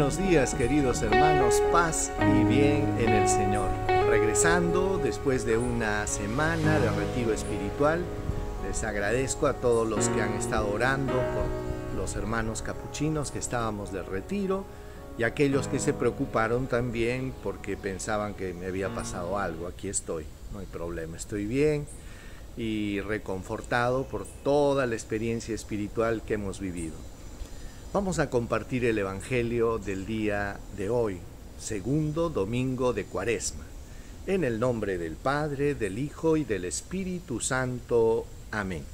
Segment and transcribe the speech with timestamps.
[0.00, 3.68] buenos días queridos hermanos, paz y bien en el Señor.
[4.08, 8.02] Regresando después de una semana de retiro espiritual,
[8.66, 13.92] les agradezco a todos los que han estado orando por los hermanos capuchinos que estábamos
[13.92, 14.64] de retiro
[15.18, 19.66] y aquellos que se preocuparon también porque pensaban que me había pasado algo.
[19.66, 21.86] Aquí estoy, no hay problema, estoy bien
[22.56, 27.09] y reconfortado por toda la experiencia espiritual que hemos vivido.
[27.92, 31.18] Vamos a compartir el Evangelio del día de hoy,
[31.58, 33.64] segundo domingo de Cuaresma.
[34.28, 38.26] En el nombre del Padre, del Hijo y del Espíritu Santo.
[38.52, 38.84] Amén.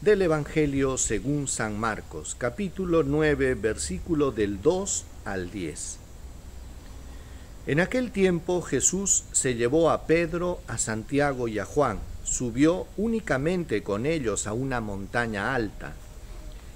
[0.00, 5.98] Del Evangelio según San Marcos, capítulo 9, versículo del 2 al 10.
[7.68, 13.84] En aquel tiempo Jesús se llevó a Pedro, a Santiago y a Juan, subió únicamente
[13.84, 15.94] con ellos a una montaña alta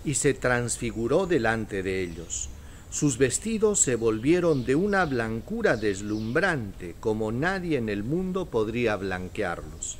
[0.04, 2.48] y se transfiguró delante de ellos.
[2.90, 9.96] Sus vestidos se volvieron de una blancura deslumbrante como nadie en el mundo podría blanquearlos.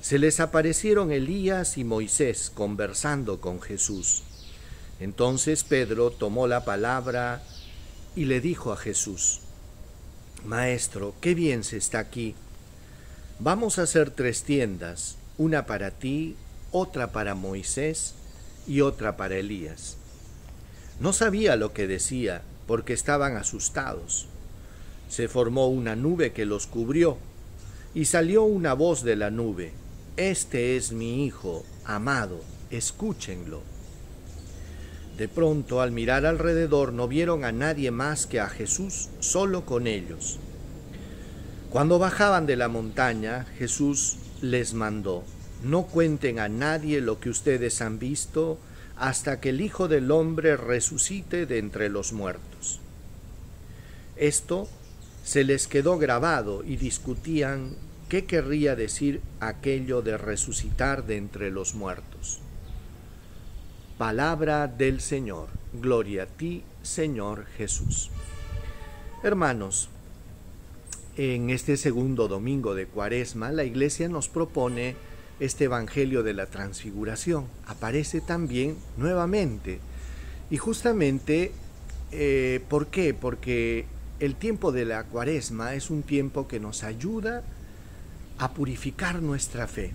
[0.00, 4.22] Se les aparecieron Elías y Moisés conversando con Jesús.
[5.00, 7.42] Entonces Pedro tomó la palabra
[8.14, 9.40] y le dijo a Jesús,
[10.44, 12.36] Maestro, qué bien se está aquí.
[13.40, 16.36] Vamos a hacer tres tiendas, una para ti,
[16.70, 18.14] otra para Moisés
[18.68, 19.96] y otra para Elías.
[21.00, 24.26] No sabía lo que decía porque estaban asustados.
[25.08, 27.16] Se formó una nube que los cubrió
[27.94, 29.72] y salió una voz de la nube.
[30.16, 32.40] Este es mi Hijo, amado,
[32.70, 33.62] escúchenlo.
[35.16, 39.86] De pronto, al mirar alrededor, no vieron a nadie más que a Jesús solo con
[39.86, 40.38] ellos.
[41.70, 45.24] Cuando bajaban de la montaña, Jesús les mandó,
[45.62, 48.58] no cuenten a nadie lo que ustedes han visto
[48.96, 52.80] hasta que el Hijo del Hombre resucite de entre los muertos.
[54.16, 54.68] Esto
[55.24, 57.76] se les quedó grabado y discutían
[58.08, 62.40] qué querría decir aquello de resucitar de entre los muertos.
[63.98, 65.48] Palabra del Señor.
[65.72, 68.10] Gloria a ti, Señor Jesús.
[69.22, 69.90] Hermanos,
[71.16, 74.96] en este segundo domingo de Cuaresma, la Iglesia nos propone
[75.40, 77.46] este Evangelio de la Transfiguración.
[77.66, 79.80] Aparece también nuevamente.
[80.50, 81.52] Y justamente,
[82.12, 83.14] eh, ¿por qué?
[83.14, 83.86] Porque
[84.20, 87.42] el tiempo de la cuaresma es un tiempo que nos ayuda
[88.38, 89.92] a purificar nuestra fe.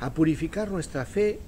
[0.00, 1.38] A purificar nuestra fe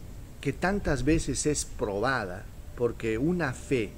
[0.40, 2.44] que tantas veces es probada,
[2.76, 3.90] porque una fe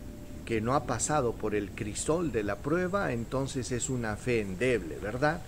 [0.45, 4.97] que no ha pasado por el crisol de la prueba, entonces es una fe endeble,
[5.03, 5.43] ¿verdad?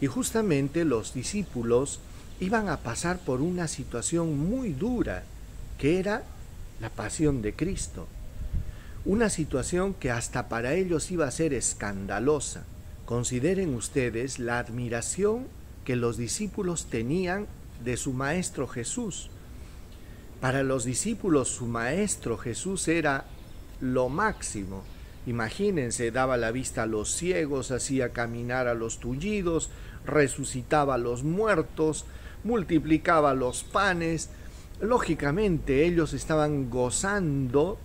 [0.00, 1.98] Y justamente los discípulos
[2.40, 5.24] iban a pasar por una situación muy dura,
[5.78, 6.22] que era
[6.80, 8.06] la pasión de Cristo.
[9.04, 12.64] Una situación que hasta para ellos iba a ser escandalosa.
[13.04, 15.46] Consideren ustedes la admiración
[15.84, 17.46] que los discípulos tenían
[17.84, 19.28] de su Maestro Jesús.
[20.40, 23.26] Para los discípulos su Maestro Jesús era
[23.80, 24.82] lo máximo.
[25.26, 29.70] Imagínense, daba la vista a los ciegos, hacía caminar a los tullidos,
[30.06, 32.04] resucitaba a los muertos,
[32.44, 34.30] multiplicaba los panes.
[34.80, 37.78] Lógicamente ellos estaban gozando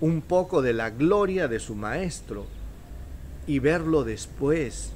[0.00, 2.46] un poco de la gloria de su maestro
[3.46, 4.92] y verlo después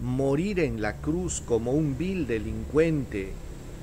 [0.00, 3.32] morir en la cruz como un vil delincuente,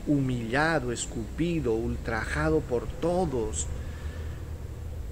[0.08, 3.68] humillado, escupido, ultrajado por todos.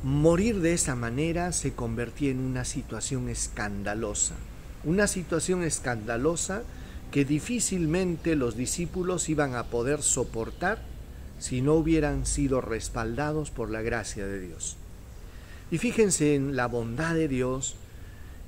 [0.03, 4.35] Morir de esa manera se convertía en una situación escandalosa,
[4.83, 6.63] una situación escandalosa
[7.11, 10.81] que difícilmente los discípulos iban a poder soportar
[11.39, 14.77] si no hubieran sido respaldados por la gracia de Dios.
[15.71, 17.75] Y fíjense en la bondad de Dios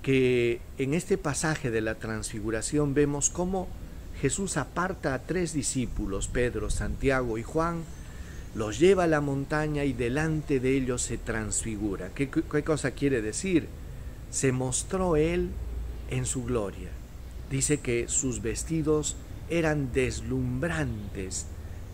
[0.01, 3.67] que en este pasaje de la transfiguración vemos cómo
[4.21, 7.83] Jesús aparta a tres discípulos, Pedro, Santiago y Juan,
[8.55, 12.11] los lleva a la montaña y delante de ellos se transfigura.
[12.13, 12.29] ¿Qué,
[12.63, 13.67] cosa quiere decir?
[14.29, 15.49] Se mostró Él
[16.09, 16.89] en su gloria
[17.53, 19.15] dice que sus vestidos
[19.47, 21.45] eran deslumbrantes,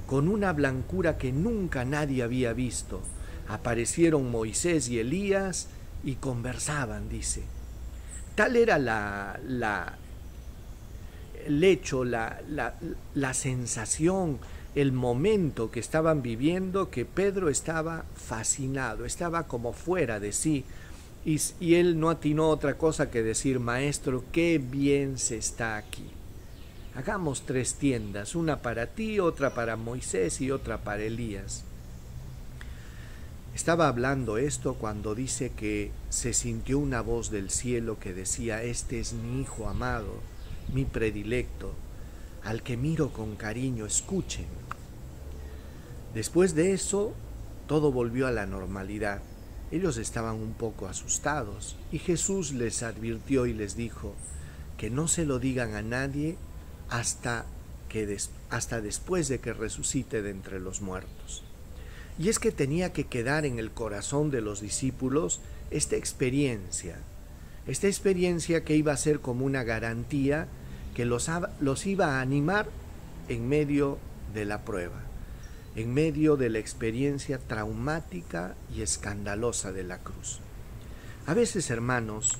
[0.07, 3.01] con una blancura que nunca nadie había visto.
[3.50, 5.67] Aparecieron Moisés y Elías
[6.01, 7.44] y conversaban, dice.
[8.35, 9.97] Tal era la, la
[11.45, 12.75] el hecho, la, la,
[13.13, 14.39] la sensación,
[14.75, 20.63] el momento que estaban viviendo, que Pedro estaba fascinado, estaba como fuera de sí,
[21.25, 26.06] y, él no atinó otra cosa que decir, maestro, qué bien se está aquí.
[26.95, 31.63] Hagamos tres tiendas, una para ti, otra para Moisés y otra para Elías.
[33.54, 39.00] Estaba hablando esto cuando dice que se sintió una voz del cielo que decía, este
[39.00, 40.16] es mi Hijo amado,
[40.74, 41.74] mi predilecto,
[42.44, 44.48] al que miro con cariño, escuchen.
[46.13, 47.13] Después de eso,
[47.68, 49.21] todo volvió a la normalidad.
[49.71, 54.16] Ellos estaban un poco asustados y Jesús les advirtió y les dijo
[54.77, 56.38] que no se lo digan a nadie
[56.89, 57.45] hasta,
[57.88, 58.18] que
[58.50, 61.44] hasta después de que resucite de entre los muertos.
[62.18, 65.39] Y es que tenía que quedar en el corazón de los discípulos
[65.69, 66.98] esta experiencia,
[67.68, 70.48] esta experiencia que iba a ser como una garantía
[70.95, 71.30] que los,
[71.62, 72.68] los iba a animar
[73.27, 74.00] en medio
[74.33, 75.08] de la prueba
[75.75, 80.39] en medio de la experiencia traumática y escandalosa de la cruz.
[81.25, 82.38] A veces, hermanos,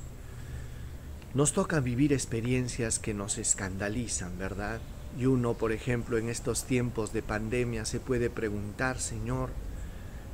[1.34, 4.81] nos toca vivir experiencias que nos escandalizan, ¿verdad?
[5.18, 9.50] Y uno, por ejemplo, en estos tiempos de pandemia se puede preguntar, Señor,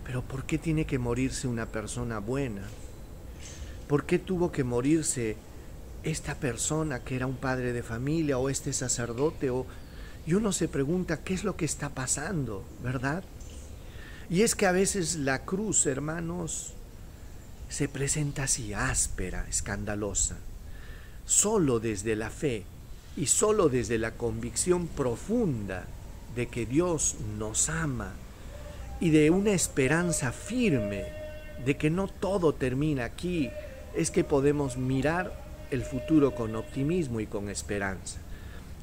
[0.06, 2.64] pero ¿por qué tiene que morirse una persona buena?
[3.88, 5.36] ¿Por qué tuvo que morirse
[6.04, 9.66] esta persona que era un padre de familia o este sacerdote o
[10.26, 13.24] y uno se pregunta qué es lo que está pasando, ¿verdad?
[14.30, 16.74] Y es que a veces la cruz, hermanos,
[17.70, 20.38] se presenta así, áspera, escandalosa.
[21.26, 22.64] Solo desde la fe
[23.18, 25.86] y solo desde la convicción profunda
[26.36, 28.14] de que Dios nos ama
[29.00, 31.06] y de una esperanza firme
[31.66, 33.50] de que no todo termina aquí,
[33.96, 35.34] es que podemos mirar
[35.72, 38.20] el futuro con optimismo y con esperanza.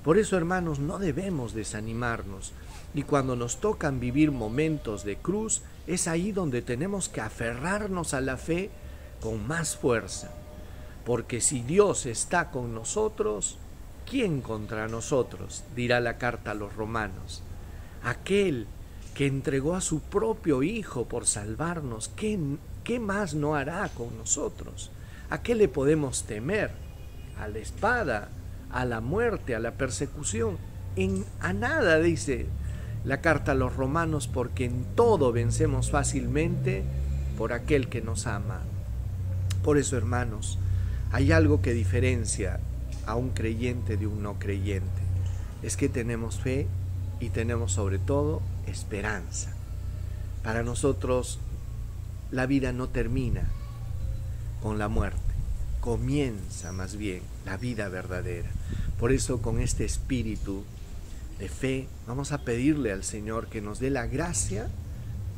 [0.04, 2.52] Por eso, hermanos, no debemos desanimarnos.
[2.94, 8.20] Y cuando nos tocan vivir momentos de cruz, es ahí donde tenemos que aferrarnos a
[8.20, 8.70] la fe
[9.20, 10.30] con más fuerza.
[11.04, 13.58] Porque si Dios está con nosotros,
[14.08, 15.64] ¿quién contra nosotros?
[15.74, 17.42] dirá la carta a los romanos.
[18.02, 18.66] Aquel
[19.14, 22.38] que entregó a su propio Hijo por salvarnos, ¿qué,
[22.84, 24.90] qué más no hará con nosotros?
[25.30, 26.72] ¿A qué le podemos temer?
[27.38, 28.28] A la espada,
[28.72, 30.58] a la muerte, a la persecución.
[30.96, 32.46] En, a nada, dice
[33.04, 36.84] la carta a los romanos, porque en todo vencemos fácilmente
[37.36, 38.60] por aquel que nos ama.
[39.62, 40.58] Por eso, hermanos,
[41.12, 42.60] hay algo que diferencia
[43.06, 45.02] a un creyente de un no creyente.
[45.62, 46.66] Es que tenemos fe
[47.20, 49.52] y tenemos sobre todo esperanza.
[50.42, 51.38] Para nosotros
[52.30, 53.44] la vida no termina
[54.62, 55.20] con la muerte,
[55.80, 58.50] comienza más bien la vida verdadera.
[58.98, 60.64] Por eso con este espíritu
[61.38, 64.68] de fe vamos a pedirle al Señor que nos dé la gracia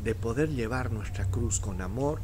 [0.03, 2.21] de poder llevar nuestra cruz con amor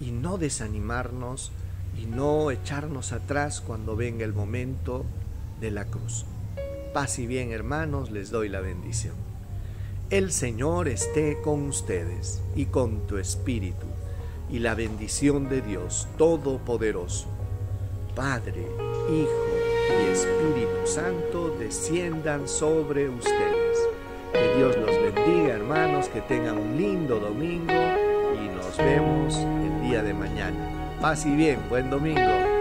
[0.00, 1.50] y no desanimarnos
[1.98, 5.04] y no echarnos atrás cuando venga el momento
[5.60, 6.26] de la cruz.
[6.92, 9.14] Paz y bien hermanos, les doy la bendición.
[10.10, 13.86] El Señor esté con ustedes y con tu espíritu,
[14.50, 17.26] y la bendición de Dios Todopoderoso,
[18.16, 18.66] Padre,
[19.10, 19.46] Hijo,
[19.90, 23.78] y Espíritu Santo desciendan sobre ustedes.
[24.32, 30.02] Que Dios los bendiga, hermanos, que tengan un lindo domingo y nos vemos el día
[30.02, 30.96] de mañana.
[30.98, 32.55] Paz y bien, buen domingo.